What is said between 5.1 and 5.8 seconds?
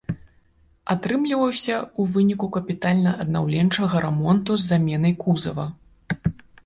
кузава.